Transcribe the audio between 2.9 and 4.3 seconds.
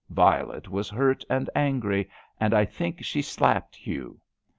she slapped Hugh.